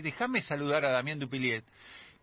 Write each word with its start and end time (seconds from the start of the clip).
Eh, 0.00 0.02
déjame 0.02 0.40
saludar 0.40 0.84
a 0.84 0.90
Damián 0.90 1.18
Dupiliet, 1.18 1.64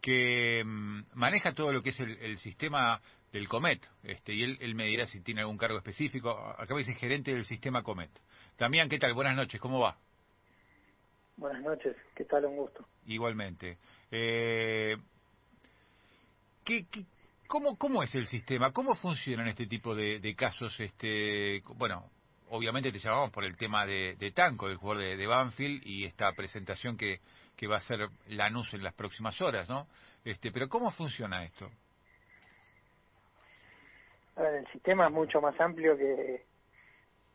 que 0.02 0.64
mm, 0.66 1.02
maneja 1.14 1.54
todo 1.54 1.72
lo 1.72 1.81
que 1.81 1.90
es 1.90 2.00
el, 2.00 2.38
sistema 2.40 3.00
del 3.31 3.48
Comet, 3.48 3.88
este, 4.04 4.34
y 4.34 4.44
él, 4.44 4.76
me 4.76 4.86
dirá 4.86 5.05
si 5.05 5.21
tiene 5.21 5.42
algún 5.42 5.57
cargo 5.57 5.77
específico. 5.77 6.31
Acá 6.57 6.75
dice 6.75 6.93
gerente 6.93 7.33
del 7.33 7.45
sistema 7.45 7.83
Comet. 7.83 8.09
Damián, 8.57 8.89
¿qué 8.89 8.97
tal? 8.97 9.13
Buenas 9.13 9.35
noches, 9.35 9.59
¿cómo 9.61 9.79
va? 9.79 9.97
Buenas 11.35 11.61
noches, 11.61 11.95
¿qué 12.15 12.25
tal? 12.25 12.45
Un 12.45 12.57
gusto. 12.57 12.87
Igualmente. 13.05 13.78
Eh, 14.12 14.97
¿qué, 16.64 16.86
cómo, 17.48 17.78
¿Cómo 17.78 18.02
es 18.02 18.14
el 18.16 18.25
sistema? 18.25 18.71
¿Cómo 18.71 18.96
funcionan 18.96 19.48
este 19.48 19.68
tipo 19.68 19.94
de, 19.94 20.20
de 20.20 20.36
casos? 20.36 20.80
Este, 20.80 21.62
bueno, 21.75 22.09
obviamente 22.50 22.91
te 22.91 23.00
llamamos 23.00 23.32
por 23.32 23.43
el 23.43 23.55
tema 23.57 23.86
de, 23.86 24.32
Tanco, 24.36 24.68
el 24.68 24.77
jugador 24.77 25.04
de, 25.18 25.27
Banfield, 25.27 25.86
y 25.86 26.05
esta 26.05 26.32
presentación 26.34 26.97
que, 26.97 27.20
que 27.55 27.68
va 27.68 27.75
a 27.75 27.77
hacer 27.79 28.07
Lanús 28.27 28.73
en 28.73 28.84
las 28.84 28.93
próximas 28.93 29.41
horas, 29.41 29.69
¿no? 29.69 29.88
Este, 30.24 30.52
pero 30.52 30.68
¿cómo 30.68 30.91
funciona 30.91 31.43
esto? 31.43 31.69
el 34.38 34.67
sistema 34.67 35.07
es 35.07 35.11
mucho 35.11 35.41
más 35.41 35.59
amplio 35.59 35.97
que, 35.97 36.45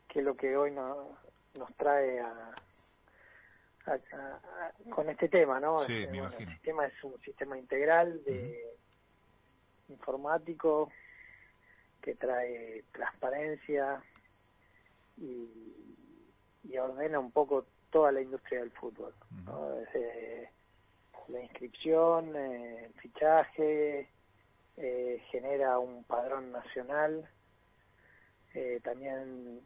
que 0.07 0.21
lo 0.21 0.35
que 0.37 0.55
hoy 0.55 0.71
nos 0.71 1.75
trae 1.75 2.21
a, 2.21 2.55
con 4.89 5.09
este 5.09 5.27
tema, 5.27 5.59
¿no? 5.59 5.79
Sí, 5.79 5.93
este, 5.93 6.11
me 6.11 6.17
imagino. 6.19 6.49
El 6.49 6.55
sistema 6.55 6.85
es 6.85 7.03
un 7.03 7.19
sistema 7.21 7.57
integral 7.57 8.23
de 8.23 8.57
informático 9.89 10.91
que 12.01 12.15
trae 12.15 12.83
transparencia, 12.91 14.01
y, 15.17 16.77
ordena 16.77 17.19
un 17.19 17.31
poco 17.31 17.65
toda 17.91 18.11
la 18.11 18.21
industria 18.21 18.61
del 18.61 18.71
fútbol. 18.71 19.13
Desde 19.79 20.49
la 21.27 21.41
inscripción, 21.41 22.35
eh, 22.35 22.85
el 22.85 22.93
fichaje, 22.93 24.09
eh, 24.77 25.23
genera 25.29 25.79
un 25.79 26.03
padrón 26.03 26.51
nacional, 26.51 27.29
eh, 28.53 28.79
también 28.83 29.61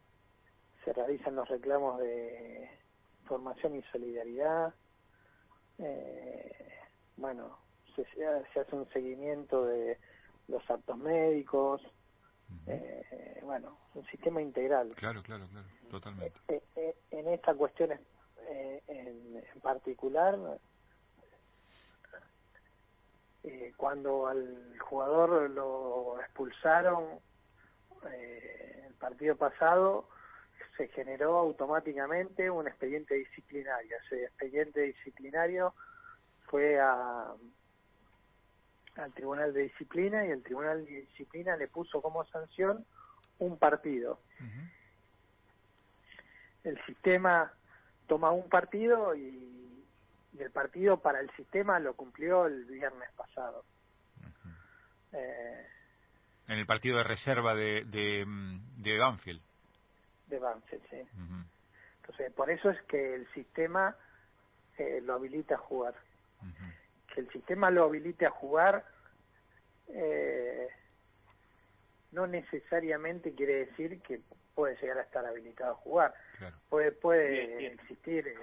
se 0.84 0.92
realizan 0.92 1.34
los 1.34 1.48
reclamos 1.48 1.98
de 1.98 2.70
formación 3.24 3.76
y 3.76 3.82
solidaridad, 3.90 4.74
bueno, 7.16 7.58
se, 7.94 8.04
se 8.14 8.60
hace 8.60 8.76
un 8.76 8.88
seguimiento 8.90 9.64
de 9.64 9.98
los 10.48 10.68
actos 10.70 10.96
médicos, 10.96 11.82
eh, 12.66 13.40
bueno, 13.42 13.78
un 13.94 14.04
sistema 14.06 14.42
integral. 14.42 14.92
Claro, 14.96 15.22
claro, 15.22 15.46
claro, 15.48 15.66
totalmente. 15.90 16.38
Eh, 16.48 16.62
eh, 16.76 16.96
en 17.10 17.28
esta 17.28 17.54
cuestión 17.54 17.92
en, 17.92 19.60
particular, 19.62 20.38
cuando 23.76 24.28
al 24.28 24.78
jugador 24.78 25.50
lo 25.50 26.20
expulsaron 26.20 27.18
el 28.04 28.94
partido 28.94 29.36
pasado, 29.36 30.08
se 30.76 30.88
generó 30.88 31.36
automáticamente 31.36 32.50
un 32.50 32.68
expediente 32.68 33.14
disciplinario. 33.14 33.96
Ese 34.06 34.24
expediente 34.24 34.80
disciplinario 34.80 35.74
fue 36.46 36.78
a 36.80 37.32
al 38.98 39.12
Tribunal 39.12 39.54
de 39.54 39.62
Disciplina 39.62 40.26
y 40.26 40.30
el 40.30 40.42
Tribunal 40.42 40.84
de 40.84 41.02
Disciplina 41.02 41.56
le 41.56 41.68
puso 41.68 42.02
como 42.02 42.24
sanción 42.26 42.84
un 43.38 43.58
partido. 43.58 44.20
El 46.64 46.78
sistema 46.84 47.52
toma 48.06 48.32
un 48.32 48.48
partido 48.48 49.14
y, 49.14 49.54
el 50.38 50.50
partido 50.52 51.00
para 51.00 51.18
el 51.20 51.30
sistema 51.32 51.80
lo 51.80 51.94
cumplió 51.94 52.46
el 52.46 52.64
viernes 52.64 53.10
pasado. 53.16 53.64
Eh, 55.12 55.66
en 56.46 56.58
el 56.58 56.66
partido 56.66 56.98
de 56.98 57.04
reserva 57.04 57.54
de, 57.54 57.84
de, 57.86 58.24
de 58.76 58.98
Banfield. 58.98 59.40
De 60.28 60.38
Banfield, 60.38 60.82
sí. 60.90 61.02
Entonces, 62.00 62.32
por 62.34 62.50
eso 62.50 62.70
es 62.70 62.80
que 62.82 63.16
el 63.16 63.26
sistema 63.32 63.96
eh, 64.76 65.00
lo 65.02 65.14
habilita 65.14 65.56
a 65.56 65.58
jugar 65.58 65.94
que 67.12 67.20
el 67.20 67.30
sistema 67.30 67.70
lo 67.70 67.84
habilite 67.84 68.26
a 68.26 68.30
jugar 68.30 68.84
eh, 69.88 70.68
no 72.12 72.26
necesariamente 72.26 73.34
quiere 73.34 73.66
decir 73.66 74.00
que 74.02 74.20
puede 74.54 74.76
llegar 74.76 74.98
a 74.98 75.02
estar 75.02 75.24
habilitado 75.24 75.72
a 75.72 75.76
jugar. 75.76 76.14
Puede, 76.68 76.92
puede 76.92 77.66
existir 77.66 78.26
eh, 78.26 78.36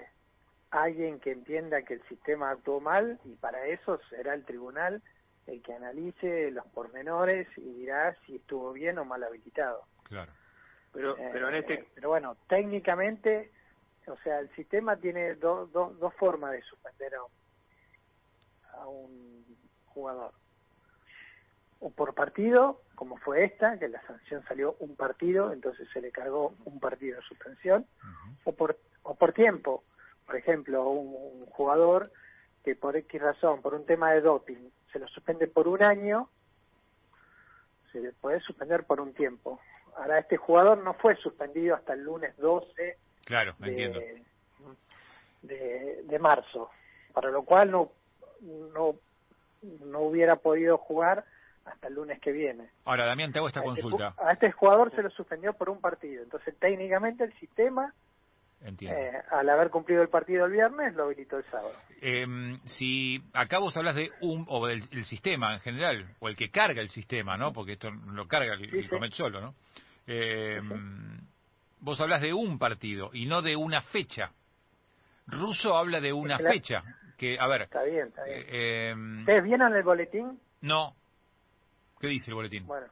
alguien 0.70 1.20
que 1.20 1.32
entienda 1.32 1.82
que 1.82 1.94
el 1.94 2.02
sistema 2.08 2.50
actuó 2.50 2.80
mal 2.80 3.18
y 3.24 3.34
para 3.34 3.66
eso 3.66 4.00
será 4.08 4.34
el 4.34 4.44
tribunal 4.44 5.02
el 5.46 5.62
que 5.62 5.74
analice 5.74 6.50
los 6.50 6.66
pormenores 6.68 7.46
y 7.56 7.72
dirá 7.74 8.16
si 8.26 8.36
estuvo 8.36 8.72
bien 8.72 8.98
o 8.98 9.04
mal 9.04 9.22
habilitado. 9.22 9.84
Claro. 10.04 10.32
Pero, 10.92 11.16
eh, 11.18 11.30
pero 11.32 11.48
en 11.48 11.54
este... 11.56 11.86
Pero 11.94 12.08
bueno, 12.08 12.36
técnicamente, 12.48 13.52
o 14.06 14.16
sea, 14.18 14.40
el 14.40 14.48
sistema 14.56 14.96
tiene 14.96 15.34
dos 15.34 15.70
dos 15.72 16.14
formas 16.14 16.52
de 16.52 16.62
suspender 16.62 17.14
a 17.14 17.22
a 18.76 18.86
un 18.86 19.44
jugador. 19.86 20.32
O 21.80 21.90
por 21.90 22.14
partido, 22.14 22.80
como 22.94 23.16
fue 23.18 23.44
esta, 23.44 23.78
que 23.78 23.88
la 23.88 24.00
sanción 24.06 24.42
salió 24.48 24.76
un 24.80 24.96
partido, 24.96 25.52
entonces 25.52 25.88
se 25.92 26.00
le 26.00 26.10
cargó 26.10 26.54
un 26.64 26.80
partido 26.80 27.16
de 27.16 27.22
suspensión, 27.22 27.86
o, 28.44 28.52
por, 28.52 28.78
o 29.02 29.14
por 29.14 29.32
tiempo. 29.32 29.84
Por 30.24 30.36
ejemplo, 30.36 30.88
un, 30.88 31.46
jugador 31.46 32.10
que 32.64 32.74
por 32.74 32.96
X 32.96 33.20
razón, 33.20 33.62
por 33.62 33.74
un 33.74 33.86
tema 33.86 34.12
de 34.12 34.20
doping, 34.20 34.70
se 34.92 34.98
lo 34.98 35.06
suspende 35.08 35.46
por 35.46 35.68
un 35.68 35.82
año, 35.82 36.28
se 37.92 38.00
le 38.00 38.12
puede 38.12 38.40
suspender 38.40 38.84
por 38.84 39.00
un 39.00 39.14
tiempo. 39.14 39.60
Ahora, 39.96 40.18
este 40.18 40.36
jugador 40.36 40.78
no 40.78 40.94
fue 40.94 41.16
suspendido 41.16 41.74
hasta 41.76 41.94
el 41.94 42.02
lunes 42.02 42.36
12 42.36 42.98
claro, 43.24 43.54
de, 43.58 44.22
de, 45.42 46.02
de 46.04 46.18
marzo, 46.18 46.70
para 47.12 47.30
lo 47.30 47.44
cual 47.44 47.70
no 47.70 47.92
no, 48.42 48.94
no 49.84 50.00
hubiera 50.00 50.36
podido 50.36 50.78
jugar 50.78 51.24
hasta 51.64 51.88
el 51.88 51.94
lunes 51.94 52.20
que 52.20 52.32
viene. 52.32 52.68
Ahora, 52.84 53.06
Damián, 53.06 53.32
te 53.32 53.38
hago 53.38 53.48
esta 53.48 53.60
este 53.60 53.82
consulta. 53.82 54.14
a 54.18 54.32
este 54.32 54.52
jugador 54.52 54.94
se 54.94 55.02
lo 55.02 55.10
suspendió 55.10 55.52
por 55.52 55.68
un 55.68 55.80
partido. 55.80 56.22
Entonces, 56.22 56.56
técnicamente, 56.58 57.24
el 57.24 57.32
sistema, 57.34 57.92
eh, 58.64 59.12
al 59.30 59.48
haber 59.48 59.70
cumplido 59.70 60.02
el 60.02 60.08
partido 60.08 60.46
el 60.46 60.52
viernes, 60.52 60.94
lo 60.94 61.04
habilitó 61.04 61.38
el 61.38 61.44
sábado. 61.44 61.74
Eh, 62.00 62.26
si 62.64 63.22
acá 63.32 63.58
vos 63.58 63.76
hablas 63.76 63.96
de 63.96 64.10
un, 64.20 64.46
o 64.48 64.66
del 64.66 65.04
sistema 65.04 65.54
en 65.54 65.60
general, 65.60 66.14
o 66.20 66.28
el 66.28 66.36
que 66.36 66.50
carga 66.50 66.80
el 66.80 66.88
sistema, 66.88 67.36
¿no? 67.36 67.52
Porque 67.52 67.72
esto 67.72 67.90
lo 67.90 68.26
carga 68.26 68.54
el, 68.54 68.88
Comet 68.88 69.12
solo, 69.12 69.40
¿no? 69.40 69.54
Eh, 70.06 70.60
vos 71.80 72.00
hablas 72.00 72.22
de 72.22 72.32
un 72.32 72.58
partido 72.58 73.10
y 73.12 73.26
no 73.26 73.42
de 73.42 73.56
una 73.56 73.80
fecha. 73.80 74.30
Russo 75.26 75.76
habla 75.76 76.00
de 76.00 76.12
una 76.12 76.38
fecha 76.38 76.84
que, 77.16 77.38
a 77.38 77.46
ver... 77.46 77.62
Está 77.62 77.82
bien, 77.82 78.08
está 78.08 78.24
bien. 78.24 78.44
Eh, 78.48 78.90
em, 78.90 79.20
¿Ustedes 79.20 79.44
vieron 79.44 79.74
el 79.74 79.82
boletín? 79.82 80.38
No. 80.60 80.94
¿Qué 82.00 82.08
dice 82.08 82.30
el 82.30 82.34
boletín? 82.34 82.66
Bueno, 82.66 82.86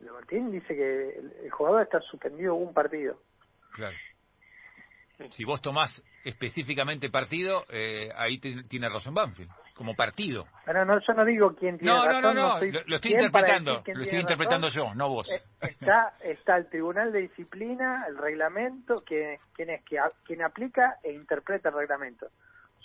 el 0.00 0.10
boletín 0.10 0.50
dice 0.50 0.74
que 0.74 1.18
el, 1.44 1.50
jugador 1.50 1.82
está 1.82 2.00
suspendido 2.00 2.54
un 2.54 2.72
partido. 2.72 3.18
Claro. 3.72 3.96
Si 5.30 5.44
vos 5.44 5.60
tomás 5.60 6.00
específicamente 6.24 7.10
partido, 7.10 7.64
eh, 7.70 8.08
ahí 8.14 8.38
tiene 8.38 8.88
razón 8.88 9.14
Banfield, 9.14 9.50
como 9.74 9.94
partido. 9.96 10.46
Pero 10.64 10.84
no, 10.84 11.00
yo 11.00 11.12
no 11.12 11.24
digo 11.24 11.56
quién 11.56 11.76
tiene 11.76 11.92
no, 11.92 12.04
razón. 12.04 12.22
No, 12.22 12.34
no, 12.34 12.60
no, 12.60 12.82
lo, 12.86 12.94
estoy 12.94 13.12
interpretando, 13.12 13.82
lo 13.84 14.02
estoy 14.02 14.20
interpretando 14.20 14.68
yo, 14.68 14.94
no 14.94 15.08
vos. 15.08 15.28
Eh, 15.28 15.42
está, 15.60 16.14
está 16.22 16.56
el 16.56 16.68
Tribunal 16.68 17.10
de 17.10 17.22
Disciplina, 17.22 18.04
el 18.06 18.16
reglamento, 18.16 19.02
que, 19.04 19.40
quien, 19.54 19.70
es, 19.70 19.82
que, 19.82 19.98
quien 20.24 20.42
aplica 20.42 20.98
e 21.02 21.12
interpreta 21.12 21.70
el 21.70 21.74
reglamento. 21.74 22.28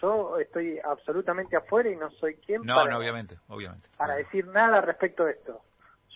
Yo 0.04 0.38
estoy 0.38 0.78
absolutamente 0.84 1.56
afuera 1.56 1.90
y 1.90 1.96
no 1.96 2.12
soy 2.12 2.36
quien 2.36 2.66
para, 2.66 2.98
obviamente, 2.98 3.38
obviamente. 3.48 3.88
para 3.96 4.16
decir 4.16 4.46
nada 4.48 4.82
respecto 4.82 5.24
de 5.24 5.32
esto. 5.32 5.62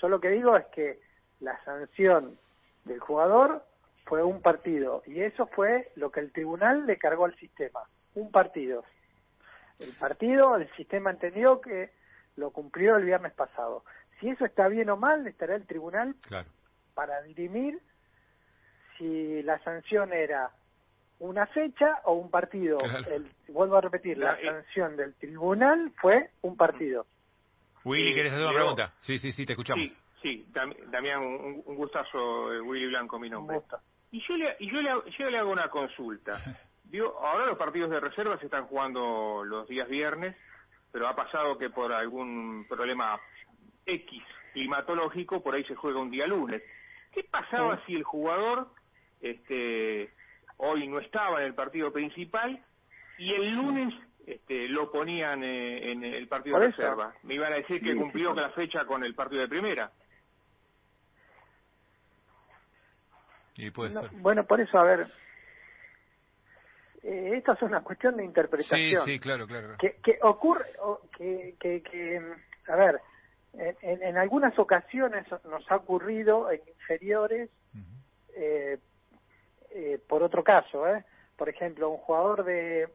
Yo 0.01 0.09
lo 0.09 0.19
que 0.19 0.27
digo 0.27 0.57
es 0.57 0.65
que 0.67 0.99
la 1.39 1.57
sanción 1.63 2.37
del 2.83 2.99
jugador 2.99 3.63
fue 4.03 4.23
un 4.23 4.41
partido 4.41 5.03
y 5.05 5.21
eso 5.21 5.47
fue 5.47 5.89
lo 5.95 6.11
que 6.11 6.19
el 6.19 6.33
tribunal 6.33 6.85
le 6.85 6.97
cargó 6.97 7.23
al 7.23 7.35
sistema, 7.37 7.79
un 8.15 8.29
partido. 8.29 8.83
El 9.79 9.93
partido, 9.93 10.57
el 10.57 10.69
sistema 10.75 11.11
entendió 11.11 11.61
que 11.61 11.91
lo 12.35 12.51
cumplió 12.51 12.97
el 12.97 13.05
viernes 13.05 13.31
pasado. 13.35 13.85
Si 14.19 14.27
eso 14.27 14.43
está 14.43 14.67
bien 14.67 14.89
o 14.89 14.97
mal, 14.97 15.25
estará 15.27 15.55
el 15.55 15.65
tribunal 15.65 16.13
para 16.93 17.21
dirimir 17.21 17.79
si 18.97 19.41
la 19.43 19.59
sanción 19.59 20.11
era 20.11 20.51
una 21.19 21.45
fecha 21.47 22.01
o 22.05 22.13
un 22.13 22.29
partido. 22.29 22.77
El, 23.11 23.29
vuelvo 23.49 23.77
a 23.77 23.81
repetir, 23.81 24.17
la, 24.17 24.37
sanción 24.39 24.95
del 24.95 25.13
tribunal 25.15 25.91
fue 25.99 26.29
un 26.41 26.55
partido. 26.55 27.05
Willy, 27.83 28.13
¿querés 28.13 28.33
hacer 28.33 28.45
una 28.45 28.53
pregunta? 28.53 28.93
Sí, 28.99 29.17
sí, 29.17 29.31
sí, 29.31 29.45
te 29.45 29.53
escuchamos. 29.53 29.85
Sí, 29.85 29.95
sí, 30.21 30.45
Damián, 30.91 31.21
un, 31.21 31.63
un 31.65 31.75
gustazo, 31.75 32.53
eh, 32.53 32.61
Willy 32.61 32.87
Blanco, 32.87 33.17
mi 33.19 33.29
nombre. 33.29 33.61
Y 34.11 34.21
yo 34.27 34.37
le, 34.37 34.55
y 34.59 34.71
yo 34.71 34.81
le, 34.81 34.91
yo 35.17 35.29
le 35.29 35.37
hago 35.37 35.51
una 35.51 35.69
consulta. 35.69 36.33
Digo, 36.83 37.17
ahora 37.19 37.45
los 37.45 37.57
partidos 37.57 37.89
de 37.89 37.99
reserva 37.99 38.37
se 38.39 38.45
están 38.45 38.65
jugando 38.67 39.43
los 39.43 39.67
días 39.67 39.89
viernes, 39.89 40.35
pero 40.91 41.07
ha 41.07 41.15
pasado 41.15 41.57
que 41.57 41.69
por 41.69 41.91
algún 41.91 42.65
problema 42.67 43.19
X 43.85 44.23
climatológico, 44.53 45.43
por 45.43 45.55
ahí 45.55 45.63
se 45.65 45.75
juega 45.75 45.99
un 45.99 46.11
día 46.11 46.27
lunes. 46.27 46.63
¿Qué 47.11 47.23
pasaba 47.23 47.83
si 47.85 47.95
el 47.95 48.03
jugador 48.03 48.69
este, 49.21 50.13
hoy 50.57 50.87
no 50.87 50.99
estaba 50.99 51.41
en 51.41 51.47
el 51.47 51.55
partido 51.55 51.91
principal 51.91 52.63
y 53.17 53.33
el 53.33 53.55
lunes 53.55 53.93
este, 54.25 54.67
lo 54.67 54.91
ponían 54.91 55.43
eh, 55.43 55.91
en 55.91 56.03
el 56.03 56.27
partido 56.27 56.59
de 56.59 56.67
reserva? 56.67 57.13
Me 57.23 57.35
iban 57.35 57.53
a 57.53 57.57
decir 57.57 57.81
que 57.81 57.95
cumplió 57.95 58.33
con 58.33 58.41
la 58.41 58.49
fecha 58.49 58.85
con 58.85 59.03
el 59.03 59.15
partido 59.15 59.41
de 59.41 59.47
primera. 59.47 59.91
Y 63.55 63.71
puede 63.71 63.91
ser. 63.91 64.09
Bueno, 64.11 64.45
por 64.45 64.61
eso, 64.61 64.77
a 64.77 64.83
ver, 64.83 65.07
eh, 67.03 67.31
esto 67.37 67.53
es 67.53 67.61
una 67.63 67.81
cuestión 67.81 68.17
de 68.17 68.25
interpretación. 68.25 69.05
Sí, 69.05 69.13
sí, 69.13 69.19
claro, 69.19 69.47
claro. 69.47 69.75
Que, 69.79 69.95
que 70.03 70.19
ocurre, 70.21 70.65
que, 71.17 71.55
que, 71.59 71.81
que, 71.81 72.21
a 72.67 72.75
ver, 72.75 73.01
en, 73.53 74.03
en, 74.03 74.17
algunas 74.17 74.57
ocasiones 74.59 75.25
nos 75.45 75.71
ha 75.71 75.77
ocurrido 75.77 76.51
en 76.51 76.61
inferiores, 76.67 77.49
eh, 78.35 78.77
eh, 79.77 79.99
por 80.07 80.23
otro 80.23 80.43
caso, 80.43 80.87
¿eh? 80.87 81.05
por 81.35 81.49
ejemplo, 81.49 81.89
un 81.89 81.97
jugador 81.97 82.43
de 82.43 82.89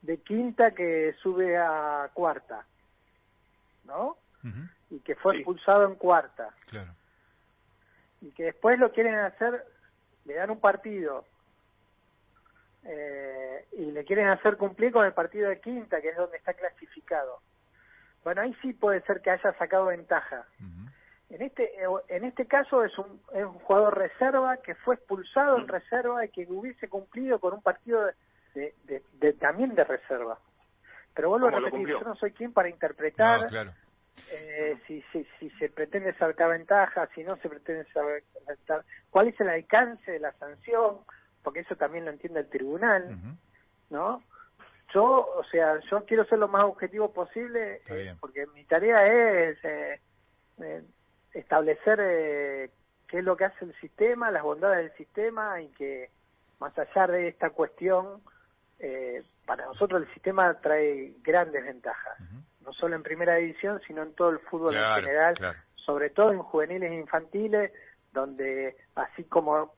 de 0.00 0.18
quinta 0.18 0.72
que 0.72 1.14
sube 1.22 1.56
a 1.56 2.10
cuarta, 2.12 2.64
¿no? 3.84 4.16
Y 4.90 4.98
que 5.00 5.14
fue 5.14 5.36
expulsado 5.36 5.86
en 5.86 5.94
cuarta. 5.94 6.48
Claro. 6.66 6.92
Y 8.20 8.32
que 8.32 8.44
después 8.44 8.78
lo 8.80 8.90
quieren 8.90 9.14
hacer, 9.14 9.64
le 10.24 10.34
dan 10.34 10.50
un 10.50 10.60
partido 10.60 11.24
eh, 12.84 13.66
y 13.72 13.92
le 13.92 14.04
quieren 14.04 14.28
hacer 14.28 14.56
cumplir 14.56 14.92
con 14.92 15.06
el 15.06 15.12
partido 15.12 15.48
de 15.48 15.60
quinta, 15.60 16.00
que 16.00 16.08
es 16.08 16.16
donde 16.16 16.38
está 16.38 16.54
clasificado. 16.54 17.40
Bueno, 18.24 18.42
ahí 18.42 18.56
sí 18.60 18.72
puede 18.72 19.02
ser 19.02 19.20
que 19.20 19.30
haya 19.30 19.52
sacado 19.58 19.86
ventaja. 19.86 20.46
En 21.32 21.40
este 21.40 21.72
en 22.08 22.24
este 22.24 22.46
caso 22.46 22.84
es 22.84 22.96
un, 22.98 23.18
es 23.32 23.44
un 23.44 23.54
jugador 23.60 23.96
reserva 23.96 24.58
que 24.58 24.74
fue 24.74 24.96
expulsado 24.96 25.56
en 25.56 25.66
reserva 25.66 26.22
y 26.24 26.28
que 26.28 26.46
hubiese 26.46 26.88
cumplido 26.88 27.38
con 27.38 27.54
un 27.54 27.62
partido 27.62 28.06
de, 28.54 28.74
de, 28.84 29.32
también 29.32 29.74
de 29.74 29.82
reserva. 29.84 30.38
Pero 31.14 31.30
vuelvo 31.30 31.48
a 31.48 31.52
repetir, 31.52 31.88
yo 31.88 32.00
no 32.00 32.14
soy 32.16 32.32
quien 32.32 32.52
para 32.52 32.68
interpretar 32.68 33.48
eh, 34.30 34.78
si, 34.86 35.02
si, 35.10 35.26
si 35.38 35.48
se 35.52 35.70
pretende 35.70 36.12
sacar 36.14 36.50
ventaja, 36.50 37.08
si 37.14 37.24
no 37.24 37.36
se 37.36 37.48
pretende 37.48 37.86
sacar 37.92 38.84
cuál 39.08 39.28
es 39.28 39.40
el 39.40 39.48
alcance 39.48 40.12
de 40.12 40.20
la 40.20 40.32
sanción, 40.32 40.98
porque 41.42 41.60
eso 41.60 41.76
también 41.76 42.04
lo 42.04 42.10
entiende 42.10 42.40
el 42.40 42.48
tribunal, 42.50 43.16
¿no? 43.88 44.22
Yo, 44.92 45.04
o 45.34 45.44
sea, 45.44 45.80
yo 45.90 46.04
quiero 46.04 46.26
ser 46.26 46.38
lo 46.38 46.48
más 46.48 46.64
objetivo 46.64 47.10
posible, 47.10 47.80
eh, 47.86 48.14
porque 48.20 48.46
mi 48.48 48.64
tarea 48.64 49.06
es 49.06 49.58
eh, 49.64 50.00
eh, 51.34 51.38
establecer 51.38 52.70
qué 53.08 53.18
es 53.18 53.24
lo 53.24 53.36
que 53.36 53.44
hace 53.44 53.64
el 53.64 53.74
sistema, 53.80 54.30
las 54.30 54.42
bondades 54.42 54.78
del 54.78 54.96
sistema 54.96 55.60
y 55.60 55.68
que 55.68 56.10
más 56.60 56.76
allá 56.78 57.06
de 57.08 57.28
esta 57.28 57.50
cuestión, 57.50 58.20
para 59.46 59.66
nosotros 59.66 60.02
el 60.02 60.12
sistema 60.14 60.54
trae 60.54 61.12
grandes 61.22 61.64
ventajas, 61.64 62.18
no 62.64 62.72
solo 62.72 62.96
en 62.96 63.02
primera 63.02 63.36
división, 63.36 63.80
sino 63.86 64.02
en 64.02 64.12
todo 64.14 64.30
el 64.30 64.38
fútbol 64.40 64.76
en 64.76 64.94
general, 64.94 65.34
sobre 65.76 66.10
todo 66.10 66.32
en 66.32 66.38
juveniles 66.38 66.90
e 66.90 66.94
infantiles, 66.94 67.72
donde 68.12 68.76
así 68.94 69.24
como 69.24 69.72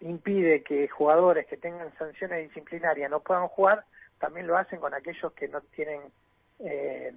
impide 0.00 0.62
que 0.62 0.88
jugadores 0.88 1.46
que 1.46 1.56
tengan 1.56 1.92
sanciones 1.98 2.48
disciplinarias 2.48 3.10
no 3.10 3.20
puedan 3.20 3.48
jugar, 3.48 3.84
también 4.18 4.46
lo 4.46 4.56
hacen 4.56 4.80
con 4.80 4.94
aquellos 4.94 5.32
que 5.32 5.48
no 5.48 5.60
tienen 5.60 6.00
eh, 6.60 7.12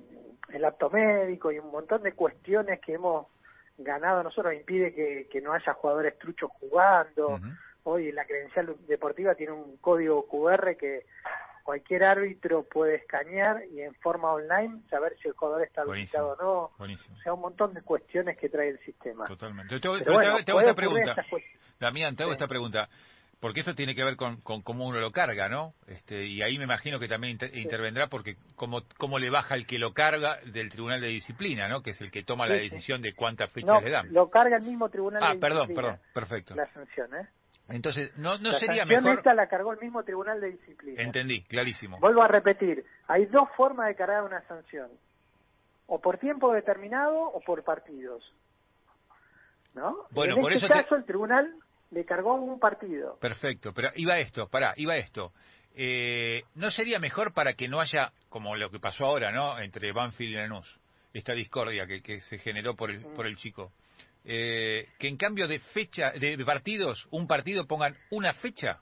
el 0.49 0.65
apto 0.65 0.89
médico 0.89 1.51
y 1.51 1.59
un 1.59 1.71
montón 1.71 2.03
de 2.03 2.13
cuestiones 2.13 2.79
que 2.79 2.93
hemos 2.93 3.27
ganado 3.79 4.23
nosotros 4.23 4.53
impide 4.53 4.93
que, 4.93 5.27
que 5.31 5.41
no 5.41 5.53
haya 5.53 5.73
jugadores 5.73 6.17
truchos 6.17 6.49
jugando. 6.59 7.39
Hoy 7.83 8.11
la 8.11 8.25
credencial 8.25 8.75
deportiva 8.87 9.35
tiene 9.35 9.53
un 9.53 9.77
código 9.77 10.27
QR 10.27 10.75
que 10.77 11.05
cualquier 11.63 12.03
árbitro 12.03 12.63
puede 12.63 12.95
escanear 12.95 13.61
y 13.71 13.81
en 13.81 13.93
forma 13.95 14.33
online 14.33 14.81
saber 14.89 15.15
si 15.21 15.27
el 15.27 15.33
jugador 15.35 15.63
está 15.63 15.83
habilitado 15.83 16.29
o 16.29 16.35
no. 16.35 16.71
Buenísimo. 16.77 17.15
O 17.15 17.21
sea, 17.21 17.33
un 17.33 17.41
montón 17.41 17.73
de 17.73 17.81
cuestiones 17.81 18.37
que 18.37 18.49
trae 18.49 18.69
el 18.69 18.79
sistema. 18.79 19.25
Totalmente. 19.25 19.79
Te, 19.79 19.87
hago 19.87 19.97
esta 20.61 20.73
pregunta. 20.73 21.15
Damián, 21.79 22.15
te 22.15 22.23
hago 22.23 22.33
esta 22.33 22.47
pregunta. 22.47 22.89
Porque 23.39 23.61
eso 23.61 23.73
tiene 23.73 23.95
que 23.95 24.03
ver 24.03 24.17
con, 24.17 24.41
con, 24.41 24.61
cómo 24.61 24.85
uno 24.85 24.99
lo 24.99 25.11
carga, 25.11 25.47
¿no? 25.47 25.73
Este, 25.87 26.25
y 26.25 26.41
ahí 26.41 26.57
me 26.57 26.65
imagino 26.65 26.99
que 26.99 27.07
también 27.07 27.37
intervendrá 27.53 28.07
porque 28.07 28.35
cómo, 28.55 28.81
cómo 28.97 29.17
le 29.17 29.29
baja 29.29 29.55
el 29.55 29.65
que 29.65 29.77
lo 29.77 29.93
carga 29.93 30.39
del 30.45 30.69
Tribunal 30.69 30.99
de 30.99 31.07
Disciplina, 31.07 31.69
¿no? 31.69 31.81
Que 31.81 31.91
es 31.91 32.01
el 32.01 32.11
que 32.11 32.23
toma 32.23 32.47
la 32.47 32.55
decisión 32.55 33.01
de 33.01 33.13
cuántas 33.13 33.49
fechas 33.51 33.81
le 33.81 33.91
dan. 33.91 34.13
lo 34.13 34.29
carga 34.29 34.57
el 34.57 34.63
mismo 34.63 34.89
Tribunal 34.89 35.23
ah, 35.23 35.33
de 35.33 35.39
perdón, 35.39 35.69
perdón, 35.73 35.99
perfecto. 36.13 36.53
La 36.55 36.67
sanción, 36.73 37.15
¿eh? 37.15 37.27
Entonces, 37.69 38.11
¿no, 38.17 38.37
no 38.39 38.51
la 38.51 38.59
sería 38.59 38.81
sanción 38.83 39.03
mejor...? 39.03 39.19
esta 39.19 39.33
la 39.33 39.47
cargó 39.47 39.71
el 39.71 39.79
mismo 39.79 40.03
Tribunal 40.03 40.41
de 40.41 40.51
Disciplina. 40.51 41.01
Entendí, 41.01 41.43
clarísimo. 41.43 41.99
Vuelvo 41.99 42.23
a 42.23 42.27
repetir, 42.27 42.83
hay 43.07 43.25
dos 43.27 43.47
formas 43.55 43.87
de 43.87 43.95
cargar 43.95 44.23
una 44.23 44.41
sanción. 44.47 44.89
O 45.87 46.01
por 46.01 46.17
tiempo 46.17 46.51
determinado 46.51 47.17
o 47.17 47.39
por 47.39 47.63
partidos. 47.63 48.23
¿No? 49.75 50.07
Bueno, 50.11 50.35
en 50.35 50.41
por 50.41 50.51
este 50.51 50.65
eso 50.65 50.73
caso 50.73 50.95
el 50.95 51.05
Tribunal 51.05 51.53
le 51.91 52.05
cargó 52.05 52.35
un 52.35 52.59
partido. 52.59 53.17
Perfecto, 53.19 53.73
pero 53.73 53.89
iba 53.95 54.19
esto, 54.19 54.47
pará, 54.47 54.73
iba 54.77 54.97
esto. 54.97 55.33
Eh, 55.75 56.43
¿No 56.55 56.71
sería 56.71 56.99
mejor 56.99 57.33
para 57.33 57.53
que 57.53 57.67
no 57.67 57.79
haya, 57.79 58.11
como 58.29 58.55
lo 58.55 58.69
que 58.69 58.79
pasó 58.79 59.05
ahora, 59.05 59.31
¿no? 59.31 59.59
Entre 59.59 59.91
Banfield 59.91 60.33
y 60.33 60.35
Lanús, 60.35 60.79
esta 61.13 61.33
discordia 61.33 61.85
que, 61.87 62.01
que 62.01 62.21
se 62.21 62.37
generó 62.39 62.75
por 62.75 62.91
el, 62.91 63.01
por 63.15 63.25
el 63.25 63.35
chico. 63.37 63.71
Eh, 64.25 64.89
que 64.99 65.07
en 65.07 65.17
cambio 65.17 65.47
de 65.47 65.59
fecha, 65.59 66.11
de, 66.11 66.37
partidos, 66.45 67.07
un 67.11 67.27
partido 67.27 67.65
pongan 67.65 67.95
una 68.11 68.33
fecha, 68.33 68.81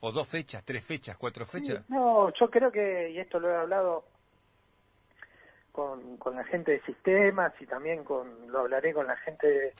o 0.00 0.12
dos 0.12 0.28
fechas, 0.28 0.64
tres 0.64 0.84
fechas, 0.84 1.16
cuatro 1.16 1.46
fechas. 1.46 1.88
no, 1.88 2.32
yo 2.38 2.50
creo 2.50 2.70
que, 2.70 3.10
y 3.10 3.18
esto 3.18 3.40
lo 3.40 3.50
he 3.50 3.56
hablado 3.56 4.04
con, 5.72 6.16
con 6.18 6.36
la 6.36 6.44
gente 6.44 6.72
de 6.72 6.80
sistemas 6.82 7.52
y 7.60 7.66
también 7.66 8.04
con, 8.04 8.52
lo 8.52 8.60
hablaré 8.60 8.92
con 8.92 9.06
la 9.06 9.16
gente 9.16 9.46
de 9.46 9.72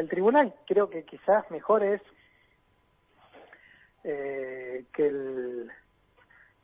el 0.00 0.08
tribunal. 0.08 0.54
Creo 0.66 0.88
que 0.88 1.04
quizás 1.04 1.50
mejor 1.50 1.82
es 1.82 2.00
eh, 4.04 4.84
que 4.92 5.06
el 5.06 5.70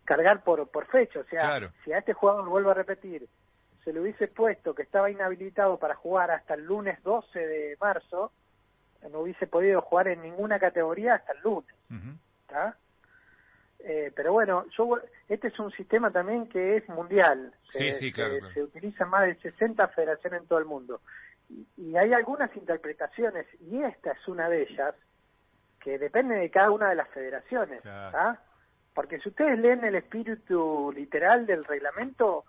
cargar 0.05 0.43
por 0.43 0.69
por 0.69 0.87
fecha. 0.87 1.21
O 1.21 1.25
sea 1.25 1.71
si 1.85 1.93
a 1.93 1.99
este 1.99 2.13
jugador 2.13 2.49
vuelvo 2.49 2.71
a 2.71 2.75
repetir 2.75 3.29
se 3.85 3.93
le 3.93 4.01
hubiese 4.01 4.29
puesto 4.29 4.75
que 4.75 4.83
estaba 4.83 5.11
inhabilitado 5.11 5.79
para 5.79 5.95
jugar 5.95 6.31
hasta 6.31 6.55
el 6.55 6.65
lunes 6.65 7.03
12 7.03 7.39
de 7.39 7.77
marzo 7.81 8.33
no 9.11 9.21
hubiese 9.21 9.47
podido 9.47 9.81
jugar 9.81 10.09
en 10.09 10.23
ninguna 10.23 10.59
categoría 10.59 11.15
hasta 11.15 11.33
el 11.33 11.41
lunes. 11.43 11.75
Eh, 13.81 14.13
pero 14.17 14.33
bueno 14.33 14.67
yo 14.77 14.99
este 15.29 15.49
es 15.49 15.59
un 15.61 15.71
sistema 15.71 16.11
también 16.11 16.49
que 16.49 16.79
es 16.79 16.89
mundial. 16.89 17.55
Se, 17.73 17.93
sí, 17.93 18.13
claro, 18.13 18.35
se 18.53 18.63
utiliza 18.63 19.05
más 19.05 19.27
de 19.27 19.37
60 19.37 19.87
federaciones 19.89 20.43
en 20.43 20.49
todo 20.49 20.59
el 20.59 20.65
mundo 20.65 21.01
y 21.77 21.97
hay 21.97 22.13
algunas 22.13 22.55
interpretaciones, 22.57 23.47
y 23.61 23.83
esta 23.83 24.13
es 24.13 24.29
una 24.29 24.49
de 24.49 24.63
ellas, 24.63 24.95
que 25.81 25.99
depende 25.99 26.35
de 26.35 26.51
cada 26.51 26.71
una 26.71 26.91
de 26.91 26.97
las 26.97 27.09
federaciones. 27.09 27.83
Porque 28.95 29.21
si 29.21 29.29
ustedes 29.29 29.59
leen 29.59 29.85
el 29.85 29.95
espíritu 29.95 30.93
literal 30.95 31.47
del 31.47 31.65
reglamento, 31.65 32.45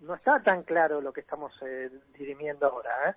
no 0.00 0.14
está 0.14 0.40
tan 0.40 0.62
claro 0.62 1.00
lo 1.00 1.12
que 1.12 1.20
estamos 1.20 1.52
eh, 1.62 1.90
dirimiendo 2.16 2.66
ahora. 2.66 3.10
¿eh? 3.10 3.14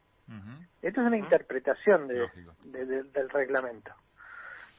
Esto 0.81 1.01
es 1.01 1.07
una 1.07 1.17
interpretación 1.17 2.07
de, 2.07 2.27
del 2.65 3.29
reglamento. 3.29 3.91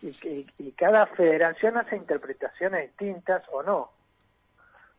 Y, 0.03 0.47
y, 0.59 0.73
cada 0.73 1.07
federación 1.07 1.79
hace 1.79 1.97
interpretaciones 1.97 2.91
distintas 2.91 3.43
o 3.51 3.63
no. 3.63 3.93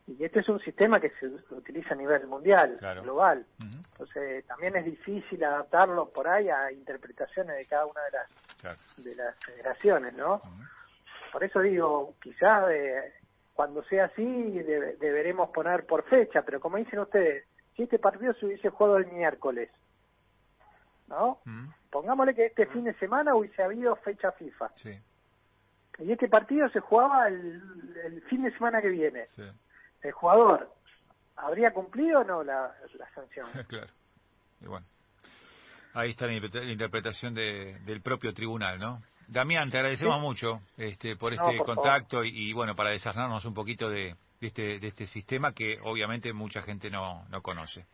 Y 0.08 0.24
este 0.24 0.42
es 0.42 0.50
un 0.50 0.60
sistema 0.60 1.00
que 1.00 1.10
se 1.20 1.26
utiliza 1.56 1.96
a 1.96 1.98
nivel 1.98 2.28
mundial, 2.28 2.78
global. 3.02 3.46
Entonces 3.60 4.46
también 4.46 4.76
es 4.76 4.86
difícil 4.86 5.44
adaptarlo 5.44 6.10
por 6.10 6.28
ahí 6.28 6.48
a 6.50 6.72
interpretaciones 6.72 7.58
de 7.58 7.66
cada 7.66 7.86
una 7.86 8.02
de 8.04 8.12
las 8.12 8.98
de 8.98 9.16
las 9.16 9.36
federaciones, 9.44 10.14
¿no? 10.14 10.42
Por 11.32 11.44
eso 11.44 11.60
digo, 11.60 12.14
quizás 12.22 12.70
eh, 12.72 13.14
cuando 13.54 13.84
sea 13.84 14.06
así 14.06 14.24
deberemos 14.24 15.50
poner 15.50 15.86
por 15.86 16.04
fecha, 16.04 16.44
pero 16.44 16.60
como 16.60 16.78
dicen 16.78 17.00
ustedes, 17.00 17.46
si 17.76 17.84
este 17.84 17.98
partido 17.98 18.34
se 18.34 18.46
hubiese 18.46 18.70
jugado 18.70 18.98
el 18.98 19.08
miércoles, 19.08 19.72
¿no? 21.08 21.40
Pongámosle 21.90 22.36
que 22.36 22.46
este 22.46 22.68
fin 22.68 22.84
de 22.84 22.94
semana 22.96 23.34
hubiese 23.34 23.64
habido 23.64 23.96
fecha 23.98 24.32
FIFA. 24.34 24.72
Y 25.98 26.12
este 26.12 26.28
partido 26.28 26.70
se 26.70 26.80
jugaba 26.80 27.28
el, 27.28 27.62
el 28.04 28.22
fin 28.24 28.44
de 28.44 28.52
semana 28.52 28.82
que 28.82 28.90
viene. 28.90 29.26
Sí 29.28 29.44
el 30.02 30.12
jugador 30.12 30.72
habría 31.36 31.72
cumplido 31.72 32.22
o 32.22 32.24
no 32.24 32.44
la, 32.44 32.74
la 32.98 33.10
sanción. 33.14 33.48
claro. 33.68 33.92
Y 34.62 34.68
bueno, 34.68 34.86
ahí 35.94 36.12
está 36.12 36.28
la 36.28 36.36
interpretación 36.36 37.34
de, 37.34 37.80
del 37.86 38.02
propio 38.02 38.34
tribunal, 38.34 38.80
¿no? 38.80 39.02
Damián, 39.28 39.70
te 39.70 39.78
agradecemos 39.78 40.20
mucho 40.22 40.62
este, 40.78 41.16
por 41.16 41.34
este 41.34 41.58
contacto 41.66 42.24
y, 42.24 42.54
bueno, 42.54 42.76
para 42.76 42.92
desarnarnos 42.92 43.44
un 43.46 43.56
poquito 43.56 43.90
de, 43.90 44.16
este, 44.40 44.80
de 44.80 44.88
este 44.88 45.08
sistema 45.08 45.52
que 45.52 45.80
obviamente 45.84 46.32
mucha 46.32 46.62
gente 46.62 46.90
no, 46.90 47.26
no 47.30 47.42
conoce. 47.42 47.86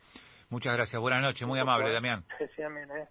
Muchas 0.50 0.74
gracias, 0.74 1.00
buenas 1.00 1.22
noches, 1.22 1.48
muy 1.48 1.58
amable, 1.58 1.90
Damián. 1.90 2.24
Sí, 2.36 2.44
sí, 2.54 2.62
amén, 2.62 2.86
eh. 2.90 3.08